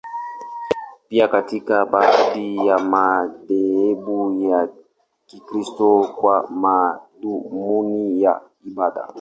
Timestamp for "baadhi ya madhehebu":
1.85-4.33